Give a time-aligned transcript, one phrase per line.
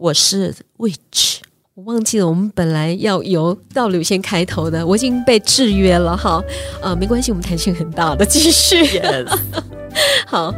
[0.00, 1.40] 我是 Witch。
[1.74, 6.42] 我忘记了，我们本来要由 W 先开头的，我已经被制约了哈。
[6.80, 8.82] 呃，没关系，我们弹性很大的，继续。
[8.98, 9.28] Yes.
[10.26, 10.50] 好，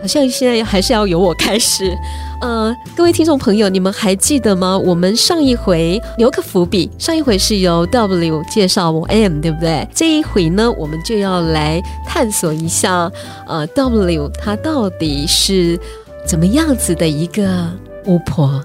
[0.00, 1.92] 好像现在还是要由我开始。
[2.40, 4.78] 呃，各位听众朋友，你们还记得吗？
[4.78, 9.88] 我们上一回留个伏笔，上一回是由 W 介绍我 M，对不对？
[9.92, 13.10] 这一回呢，我们就要来探索一下，
[13.48, 15.76] 呃，W 它到底是
[16.24, 17.68] 怎么样子的一个
[18.06, 18.62] 巫婆？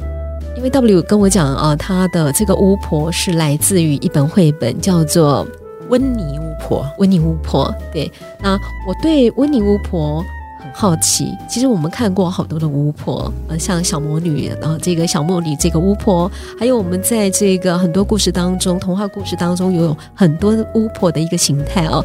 [0.59, 5.47] 因为 W 跟我讲啊，他的这个巫婆是来自于一本绘本，叫做
[5.87, 6.83] 《温妮巫婆》。
[6.99, 8.11] 温妮巫婆，对。
[8.41, 10.21] 那我对温妮巫婆
[10.59, 10.69] 很。
[10.73, 22.03] 好奇，其实我们看过好多的巫婆，呃，像小魔女，然后这个小魔女这个巫婆，还有我们在这个很多故事当中，童话故事当中有很多巫婆的一个形态哦。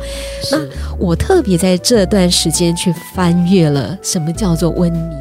[0.52, 0.58] 那
[0.96, 5.16] 我特别在这段时间去翻阅了什么叫做温妮，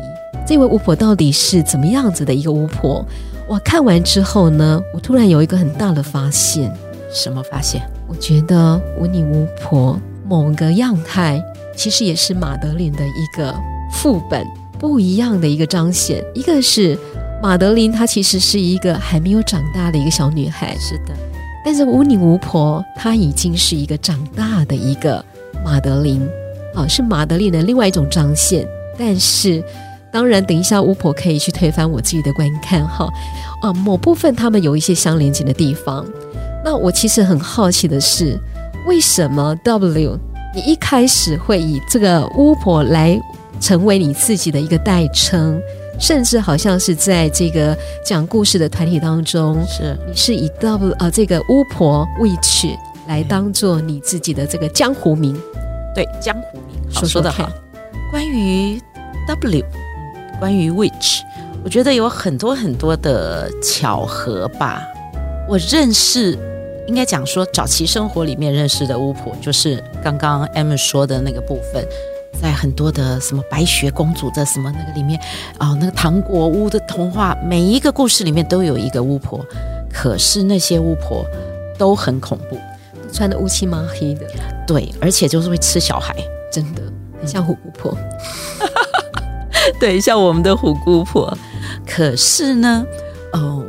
[0.46, 3.06] 这位巫婆到底是怎么样子的一个巫婆？
[3.48, 6.72] 我看完之后呢，我突然有一个很大的发现。
[7.14, 7.82] 什么发现？
[8.08, 11.42] 我觉得温妮巫婆某个样态。
[11.76, 13.56] 其实也是马德琳的一个
[13.92, 14.46] 副本，
[14.78, 16.24] 不一样的一个彰显。
[16.36, 16.98] 一个是
[17.42, 21.16] 马德琳，她其实是一个还没有长大的一个小女孩，是的。
[21.66, 25.24] 但是温妮巫婆，她已经是一个长大的一个
[25.64, 26.28] 马德琳，
[26.76, 28.68] 啊，是马德琳的另外一种彰显。
[28.98, 29.64] 但是，
[30.14, 33.10] 当然，等一下巫婆可以去推翻我自己的观看，哈，
[33.62, 36.06] 啊，某部分他们有一些相连接的地方。
[36.64, 38.40] 那我其实很好奇的是，
[38.86, 40.20] 为什么 W？
[40.56, 43.20] 你一开始会以这个巫婆来
[43.60, 45.60] 成为你自己的一个代称，
[46.00, 52.78] 甚至好像是在这个讲故事的团体当中，是你是以 W 呃这个巫婆 Witch
[53.08, 55.36] 来当做你自己的这个江湖名，
[55.96, 57.50] 对江湖名，好说说的好。
[58.12, 58.80] 关于
[59.28, 59.66] W，
[60.40, 61.22] 关于 Witch，
[61.64, 64.84] 我觉得有很多很多的巧合吧。
[65.48, 66.38] 我认识。
[66.86, 71.82] 应该讲说，早期生活里面认识的巫婆，就是刚刚 M 说的那个部分，
[72.42, 75.18] 在很多的什么白雪公主的什么那个里面，
[75.60, 79.40] 哦，那个糖果屋的童话，每一个故事里面都有一个巫婆，
[79.90, 81.26] 可是那些巫婆
[81.78, 82.58] 都很恐怖，
[83.14, 84.28] 穿的乌漆麻黑的，
[84.68, 86.14] 对，而且就是会吃小孩，
[86.52, 86.82] 真的
[87.18, 87.98] 很像虎姑婆，
[89.80, 91.38] 对，像我们的虎姑婆，
[91.88, 92.86] 可是呢，
[93.34, 93.64] 哦。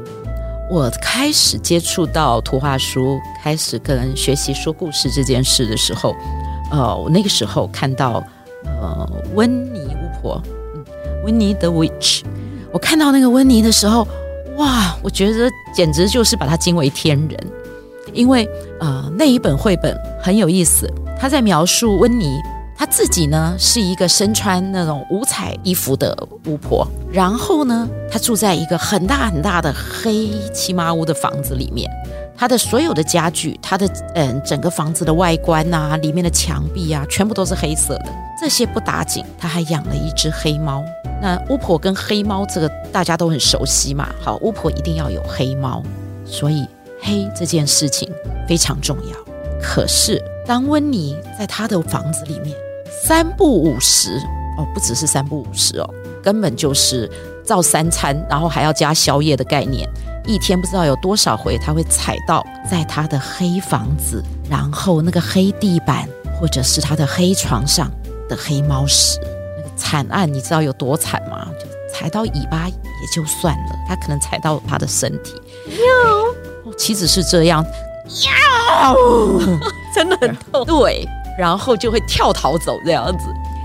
[0.70, 6.16] 我开始接触到图画书，开始跟学习说故事这件事的时候，
[6.72, 8.24] 呃，我那个时候看到
[8.64, 10.42] 呃温妮巫婆，
[10.74, 10.82] 嗯，
[11.22, 12.22] 温妮的 witch，
[12.72, 14.08] 我看到那个温妮的时候，
[14.56, 17.38] 哇，我觉得简直就是把她惊为天人，
[18.14, 18.48] 因为
[18.80, 20.90] 呃那一本绘本很有意思，
[21.20, 22.40] 他在描述温妮。
[22.76, 31.90] 她自己呢是一个身穿那种五彩衣服的巫婆，然后呢，她住在一个很大很大的黑漆麻屋的房子里面。
[32.36, 38.06] 她的所有的家具，她的嗯整个房子的外观啊，里面的墙壁啊，全部都是黑色的。
[38.40, 40.82] 这些不打紧，她还养了一只黑猫。
[41.22, 45.80] 那巫婆跟黑猫这个大家都很熟悉嘛，好，巫婆一定要有黑猫，
[46.26, 46.66] 所以
[47.00, 48.10] 黑这件事情
[48.48, 49.16] 非常重要。
[49.62, 52.56] 可是当温妮在他的房子里面。
[53.02, 54.16] 三不五十
[54.56, 57.10] 哦，不只是三不五十哦，根本就是
[57.44, 59.86] 造三餐，然后还要加宵夜的概念。
[60.26, 66.08] 一天不知道有多少回，他会踩到在他的黑房子，然后那个黑地板，
[66.40, 67.90] 或者是他的黑床上
[68.26, 69.18] 的黑猫屎，
[69.58, 71.46] 那个惨案你知道有多惨吗？
[71.58, 75.34] 就踩到尾巴也就算了，他可能踩到他的身体。
[75.68, 77.62] 哟， 岂止是这样，
[78.24, 79.40] 哟，
[79.94, 80.64] 真的很痛。
[80.64, 81.06] 对。
[81.36, 83.24] 然后就会跳逃走这样子，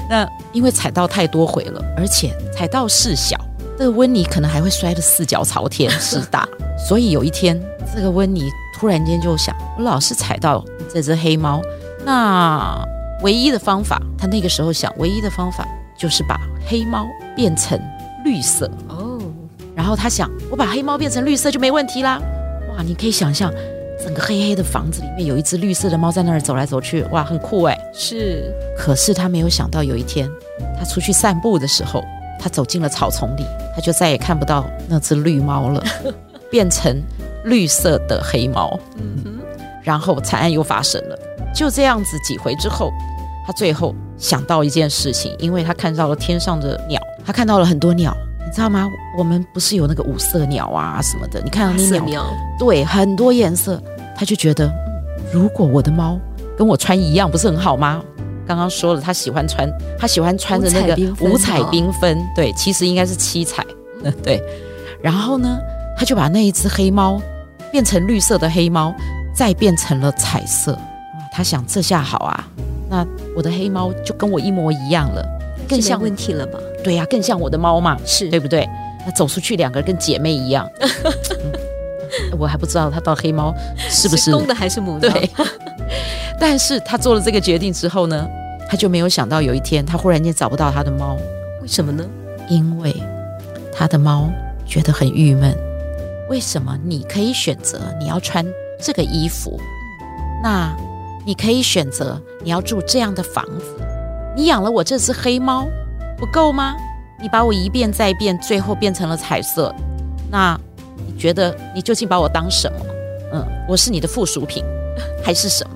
[0.09, 3.39] 那因为踩到太多回了，而且踩到事小，
[3.77, 6.49] 这个温妮可能还会摔得四脚朝天，事大。
[6.87, 7.61] 所以有一天，
[7.95, 11.61] 这个温妮突然间就想，我老是踩到这只黑猫，
[12.03, 12.83] 那
[13.21, 15.63] 唯一的方法，他那个时候想，唯一的方法
[15.95, 17.05] 就是把黑猫
[17.35, 17.79] 变成
[18.25, 19.19] 绿色哦。
[19.75, 22.19] 然后他想，我把黑猫变成绿色就没问题啦。
[22.75, 23.53] 哇，你可以想象。
[24.03, 27.77] 整个黑黑的房子里面有一只绿色的猫在那儿走来走去，哇，很酷哎！
[27.93, 30.29] 是，可是他没有想到有一天，
[30.77, 32.03] 他出去散步的时候，
[32.39, 33.43] 他走进了草丛里，
[33.75, 35.81] 他他就再也看不到那只绿猫了，
[36.51, 37.01] 变成
[37.45, 38.77] 绿色的黑猫。
[38.97, 39.39] 嗯哼，
[39.81, 41.17] 然后惨案又发生了。
[41.55, 42.91] 就这样子几回之后，
[43.47, 48.13] 他最后想到一件事情，因为他看到了天上的鸟，他看到了很多鸟，
[48.49, 48.89] 你知道吗？
[49.15, 51.39] 我们不是有那个五色鸟啊什么的？
[51.41, 52.25] 你看到那鸟，鸟，
[52.57, 53.79] 对，很多颜色，
[54.17, 54.67] 他就觉得，
[55.31, 56.19] 如果我的猫
[56.57, 58.01] 跟我穿一样，不是很好吗？
[58.47, 63.63] 刚刚说了，他喜欢穿，他喜欢穿着那个五彩缤纷，对，其实应该是七彩，
[64.23, 64.41] 对。
[64.99, 65.59] 然后呢，
[65.95, 67.21] 他就把那一只黑猫
[67.71, 68.91] 变成绿色的黑猫，
[69.31, 70.75] 再变成了彩色。
[71.31, 72.47] 他想，这下好啊，
[72.89, 73.05] 那
[73.35, 75.23] 我的黑猫就跟我一模一样了，
[75.67, 76.57] 更像问题了吧？
[76.83, 78.67] 对呀、啊，更像我的猫嘛，是对不对？
[79.05, 80.69] 那走出去，两个人跟姐妹一样。
[82.31, 85.09] 嗯、我还不知道他到黑猫是不是，是公的还是母的？
[85.09, 85.29] 对。
[86.39, 88.27] 但是他做了这个决定之后呢，
[88.69, 91.15] 他就没有想到有一天他忽然间找不到他的猫，
[91.61, 92.03] 为什么呢？
[92.49, 92.95] 因为
[93.71, 94.29] 他的猫
[94.65, 95.55] 觉得很郁闷。
[96.29, 98.45] 为什么你可以选择你要穿
[98.81, 99.59] 这个衣服？
[100.41, 100.75] 那
[101.25, 103.65] 你可以选择你要住这样的房子。
[104.35, 105.67] 你养了我这只黑猫
[106.19, 106.75] 不够吗？
[107.21, 109.73] 你把我一变再变，最后变成了彩色。
[110.29, 110.59] 那
[110.95, 112.79] 你觉得你究竟把我当什么？
[113.33, 114.63] 嗯，我是你的附属品
[115.23, 115.75] 还是什么？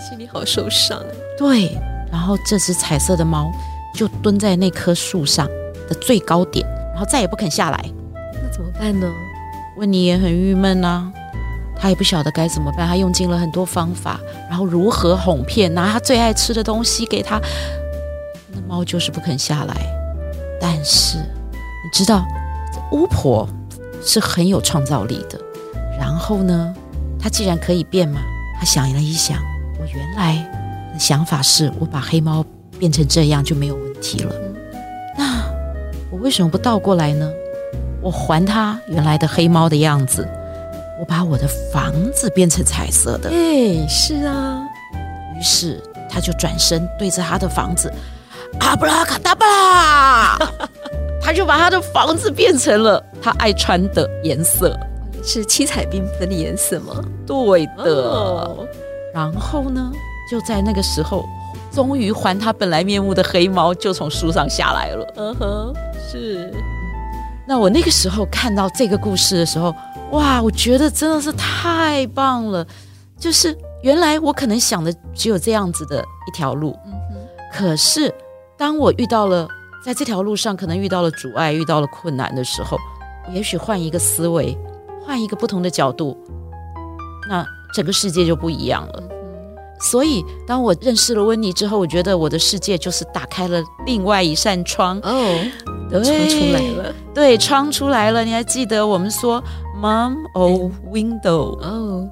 [0.00, 1.02] 心里好受伤。
[1.36, 1.76] 对，
[2.10, 3.52] 然后这只彩色的猫
[3.94, 5.46] 就蹲在那棵树上
[5.88, 7.84] 的最高点，然后再也不肯下来。
[8.14, 9.10] 那怎么办呢？
[9.76, 11.12] 温妮也很郁闷呐、啊，
[11.76, 12.86] 他也不晓得该怎么办。
[12.86, 17.40] 他用尽了很多方法，然后如何哄骗，拿他最爱吃的东西给他，
[18.54, 19.74] 那猫就是不肯下来。
[20.60, 22.24] 但是你知道，
[22.92, 23.48] 巫婆
[24.02, 25.38] 是很有创造力的。
[25.98, 26.74] 然后呢，
[27.18, 28.20] 她既然可以变嘛，
[28.58, 29.38] 她想了一想。
[29.78, 30.36] 我原来
[30.92, 32.44] 的想法是我把黑猫
[32.78, 34.34] 变成这样就没有问题了。
[35.18, 35.44] 那
[36.10, 37.30] 我为什么不倒过来呢？
[38.00, 40.28] 我还它原来的黑猫的样子，
[41.00, 43.30] 我把我的房子变成彩色的。
[43.30, 44.60] 哎，是啊。
[45.36, 47.92] 于是他就转身对着他的房子，
[48.60, 50.38] 阿布拉卡达布拉，
[51.20, 54.78] 他就把他的房子变成了他爱穿的颜色，
[55.22, 57.02] 是七彩缤纷的颜色吗？
[57.26, 57.84] 对的。
[57.84, 58.66] 哦
[59.12, 59.92] 然后呢，
[60.28, 61.24] 就在那个时候，
[61.70, 65.14] 终于还他本来面目的黑猫就从树上下来了。
[65.16, 65.72] 嗯哼，
[66.10, 66.52] 是。
[67.46, 69.72] 那我那个时候看到这个故事的时候，
[70.10, 72.66] 哇，我觉得真的是太棒了。
[73.16, 76.76] 就是原来我可能想的只有这样子的一条路。
[77.52, 78.12] 可是
[78.56, 79.48] 当我遇到了
[79.84, 82.78] 在这条路上可能遇到了阻碍、遇到了困难的时候，
[83.26, 84.56] 我也许换一个思维，
[85.04, 86.16] 换一个不同的角度，
[87.28, 87.44] 那。
[87.74, 89.02] 整个世界就不一样了，
[89.80, 94.96] 所以当我认识了温妮之后，我觉得我的世界就是打开了另外一扇窗。
[95.02, 95.40] 哦，
[95.90, 98.24] 对，窗出来了，对，窗出来了。
[98.24, 99.42] 你还记得我们说
[99.76, 102.08] “Mom of window” 哦，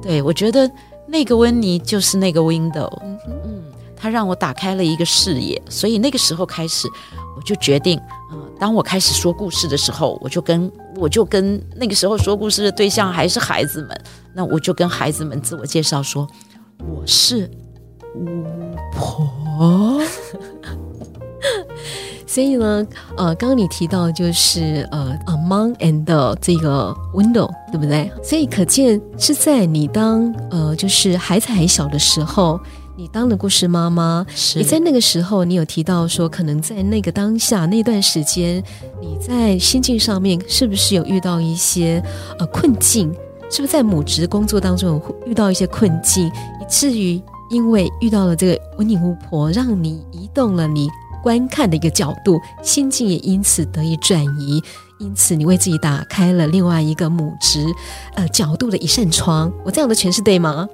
[0.00, 0.70] 对，对，我觉得
[1.08, 3.64] 那个温妮就是那个 window，嗯嗯，
[4.02, 6.88] 它让我打开了一个视野，所以那个时候开始，
[7.36, 7.96] 我就决定，
[8.32, 14.04] 嗯，当我开始说故事的时候，我就跟我就跟那个时候说故事的对象还是孩子们。
[14.34, 16.26] 那我就跟孩子们自我介绍说，
[16.80, 17.48] 我是
[18.16, 18.44] 巫
[18.92, 20.02] 婆。
[22.26, 22.84] 所以呢，
[23.16, 28.10] 呃，刚刚你提到就是呃，among and 这个 window，对不对？
[28.20, 32.58] 所以可见是在你当呃，就是孩子还小的时候，
[32.94, 34.24] 你当了故事妈妈。
[34.34, 34.58] 是。
[34.58, 38.62] 你在那个时候，你有提到说，可能在那个当下那段时间，
[39.00, 42.02] 你在心境上面是不是有遇到一些
[42.38, 43.12] 呃困境？
[43.50, 47.20] 是不是在母职工作当中有遇到一些困境，以至于
[47.50, 50.88] 因为遇到了这个温妮巫婆，让你移动了你
[51.22, 54.62] 观看的一个角度，心境也因此得以转移，
[54.98, 57.66] 因此你为自己打开了另外一个母职
[58.14, 59.52] 呃角度的一扇窗。
[59.64, 60.66] 我这样的诠释对吗？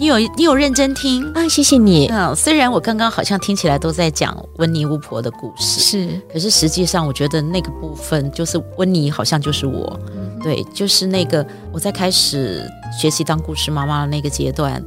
[0.00, 1.46] 你有你有认真听啊？
[1.46, 2.06] 谢谢你。
[2.06, 12.66] 嗯，虽然我刚刚好像听起来都在讲温妮巫婆的故事，是，可是实际上我觉得那个部分就是温妮好像就是我，嗯、对，就是那个我在开始
[12.98, 14.82] 学习当故事妈妈的那个阶段，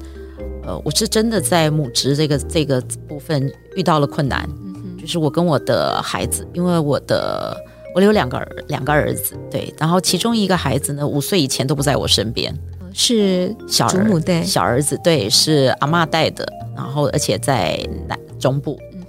[0.65, 7.55] 呃，我是真的在母职这个这个部分遇到了困难，嗯，就是我跟我的孩子，因为我的
[7.93, 12.51] 我有两个儿两个儿子，对，然后其中一个孩子呢，五岁以前都不在我身边。
[12.93, 19.01] 是小祖母带小儿子，对，是阿妈带的，然后而且在南中部，嗯，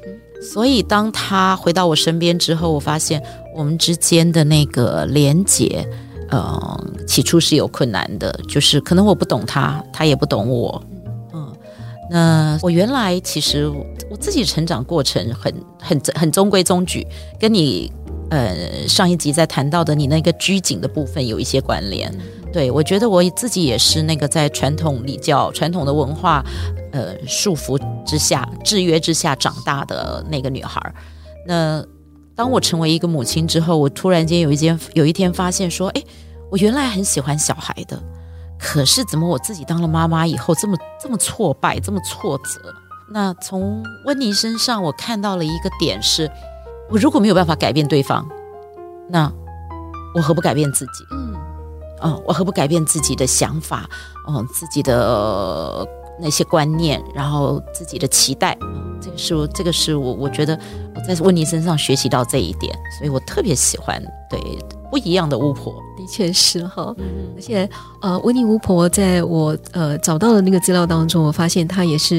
[0.42, 3.22] 所以当他回到我身边之后，我发现
[3.54, 5.86] 我们之间的那个连结，
[6.30, 10.82] 嗯、呃，起初是有困难的，就是可能我不懂他，他也不懂我，
[11.32, 11.52] 嗯，
[12.10, 13.68] 那我原来其实
[14.10, 17.06] 我自己成长过程很很很中规中矩，
[17.38, 17.92] 跟你
[18.30, 22.12] 呃上一集在谈到的你那个拘谨的部分有一些关联。
[22.54, 26.40] 对，我觉得我自己也是那个在传统礼教、传统的文化
[26.92, 30.80] 呃束缚之下、制约之下长大的那个女孩。
[31.44, 31.84] 那
[32.36, 36.02] 当我成为一个母亲之后，我突然间有一天有一天发现说，哎，
[36.48, 38.00] 我原来很喜欢小孩的，
[38.56, 42.72] 可是怎么我自己当了妈妈以后这么这么挫败，这么挫折？
[43.10, 46.30] 那从温妮身上，我看到了一个点是：
[46.88, 48.24] 我如果没有办法改变对方，
[49.10, 49.28] 那
[50.14, 51.04] 我何不改变自己？
[51.10, 51.34] 嗯，
[52.04, 53.88] 哦，我何不改变自己的想法？
[54.28, 55.84] 哦，自己的
[56.20, 58.56] 那些观念，然后自己的期待。
[59.00, 60.56] 这个是我，这个是我，我觉得
[60.94, 64.38] 我在温妮身上学习到这一点，所以我特别喜欢对
[64.90, 65.74] 不一样的巫婆。
[65.96, 66.94] 的确是哈，
[67.34, 67.68] 而且
[68.00, 72.16] 呃，温妮巫婆在我呃找到的那个资料当中，我发现她也是。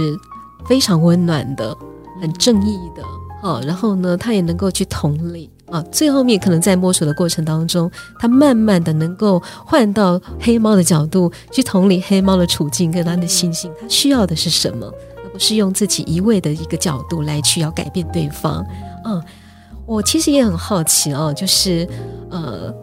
[0.67, 1.77] 非常温暖的，
[2.19, 3.03] 很正义的，
[3.43, 5.81] 哦，然后呢，她也能够去同理啊。
[5.91, 14.85] 最后面可能在摸索的过程当中，他慢慢的能够换到黑猫的角度去同理黑猫的处境跟他的心性，他需要的是什么，
[15.23, 18.65] 而不是用自己一味的一个角度来去要改变对方。
[19.05, 19.21] 嗯，
[19.85, 21.87] 我其实也很好奇哦，就是
[22.29, 22.73] 呃。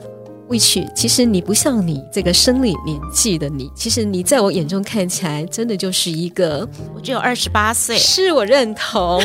[0.58, 9.22] 其实你不像你这个生理年纪的你，其实你在我眼中看起来真的就是一个，我只有二十八岁，是我认同。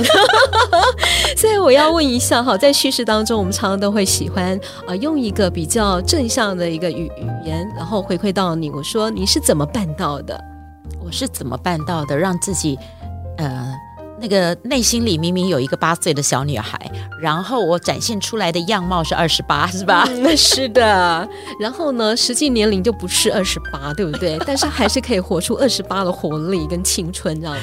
[1.38, 8.70] 所以我要问一下哈，在叙事当中，我们常常都会喜欢啊、呃、用一个比较正向的一个语语言，然后回馈到你。
[8.72, 10.40] 我说你是怎么办到的？
[11.04, 12.18] 我是怎么办到的？
[12.18, 12.78] 让自己
[13.38, 13.74] 呃。
[14.20, 16.80] 那个内心里明明有一个八岁的小女孩，
[17.22, 20.06] 然后我展现出来的样貌是二十八， 是吧？
[20.10, 21.28] 嗯，是的。
[21.60, 24.38] 然后呢，实际年龄就不是二十八，对不对？
[24.46, 27.62] 但是还是可以活出二十八的活力跟青春这样子。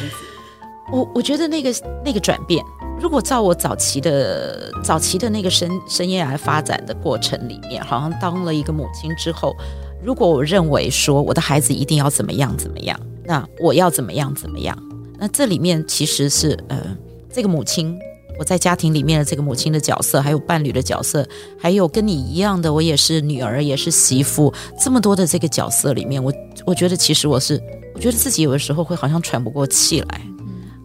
[0.92, 2.62] 我我觉得那个那个转变，
[3.00, 9.56] 如果照我早期的早期的那个生生涯来发展的过程里面，好像当了一个母亲之后，
[10.04, 14.76] 如果我认为说我的孩子一定要怎么样怎么样，那我要怎么样怎么样。
[15.18, 16.96] 那这里面其实是呃，
[17.32, 17.96] 这个母亲，
[18.38, 21.26] 我在家庭里面的这个母亲的角色，还有伴侣的角色，
[21.58, 26.32] 还有跟你一样的，我也是女儿，也是媳妇，这么多的这个角色里面，我
[26.66, 27.60] 我觉得其实我是，
[27.94, 30.20] 我觉得自己有的时候会好像喘不过气来，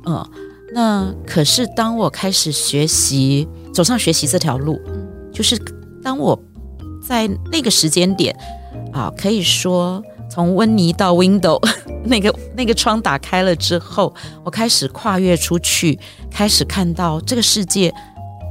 [0.06, 0.30] 嗯，
[0.74, 4.80] 那可是当我开始学习，走上学习这条路，
[5.34, 5.58] 就是
[6.04, 6.40] 当我
[7.02, 8.36] 在那个时间点
[8.94, 10.04] 啊，可以说。
[10.30, 11.60] 从温妮到 window，
[12.06, 17.94] 那个那个窗打开了之后，我开始跨越出去，开始看到这个世界。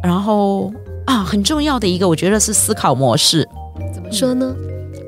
[0.02, 0.72] 然后
[1.06, 3.48] 啊，很重要的一个，我觉得是思考模式。
[3.94, 4.54] 怎么说呢？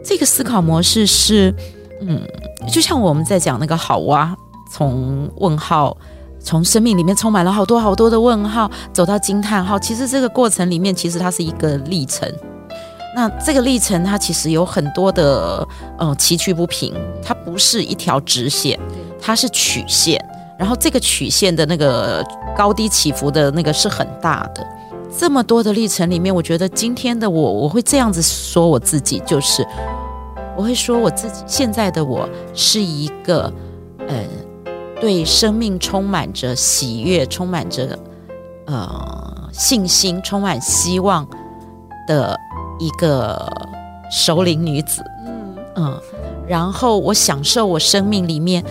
[0.05, 1.55] 这个思考模式是，
[2.01, 2.21] 嗯，
[2.73, 4.35] 就像我们在讲那个好蛙，
[4.73, 5.97] 从问号，
[6.41, 9.79] 从生命里面充满了好多好多的问号，走到惊叹号。
[9.79, 12.29] 其实这个过程里面，其实它是一个历程。
[13.13, 15.67] 那这个历程，它其实有很多的
[15.99, 18.79] 呃崎岖不平，它不是一条直线，
[19.21, 20.25] 它是曲线。
[20.57, 22.25] 然后这个曲线的那个
[22.57, 24.65] 高低起伏的那个是很大的。
[25.19, 29.67] 这么多的历程里面，我觉得今天的我，我会这样子说我自己，就是
[30.57, 33.53] 我会说我自己现在的我是一个
[34.07, 34.23] 呃
[35.01, 37.99] 对生命充满着喜悦、充满着
[38.67, 41.27] 呃信心、充满希望
[42.07, 42.39] 的。
[42.81, 43.49] 一个
[44.11, 45.57] 熟龄女子，嗯。
[45.77, 46.01] 嗯，
[46.49, 48.63] 然后我享受我生命里面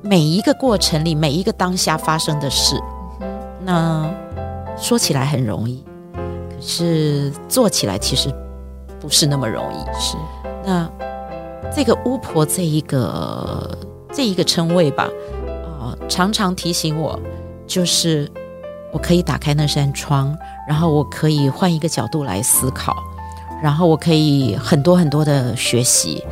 [0.00, 2.80] 每一个过程里每一个当下发生的事，
[3.60, 4.08] 那
[4.76, 8.32] 说起来很容易，可是做起来其实
[9.00, 9.78] 不是那么容易。
[10.00, 10.16] 是，
[10.64, 10.88] 那
[11.74, 13.76] 这个巫婆这一个
[14.12, 15.08] 这一个称谓吧，
[15.78, 17.18] 啊、呃，常常提醒我，
[17.66, 18.30] 就是
[18.92, 20.34] 我可以打开那扇窗，
[20.68, 22.94] 然后我可以换一个角度来思考。
[23.64, 26.22] 然后我可以很多很多的学习，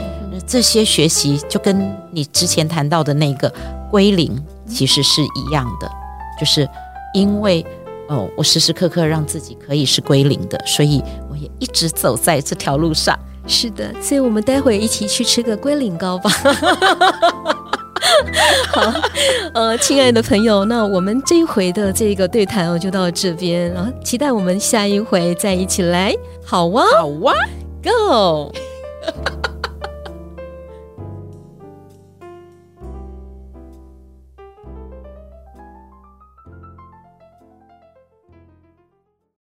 [0.46, 3.50] 这些学习就跟你之前谈到的那个
[3.90, 5.90] 归零其实是一样的，
[6.38, 6.68] 就是
[7.14, 7.64] 因为
[8.08, 13.18] 哦，我时时刻刻让自己可以是归零的，所以我也一直走在这条路上。
[13.46, 16.30] 是的，所以我们待会一起去吃个龟苓膏吧。
[18.72, 18.92] 好，
[19.54, 26.14] 呃，亲爱的朋友，那我们这一回的这个对谈哦，就到这边，然后期待我们下一回再一起来，
[26.44, 27.34] 好哇，好哇
[27.82, 28.52] ，Go。